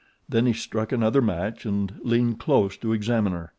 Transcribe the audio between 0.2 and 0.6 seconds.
Then he